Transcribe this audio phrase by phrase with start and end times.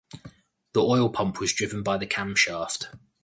[0.73, 2.85] The oil pump was driven by the camshaft.